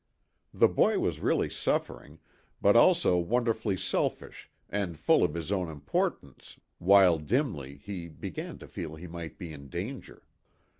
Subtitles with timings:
[0.51, 2.17] The boy was really suffering,
[2.59, 8.57] but also wonderfully selfish and full of his own impor tance while, dimly, he began
[8.57, 10.23] to feel he might be in danger.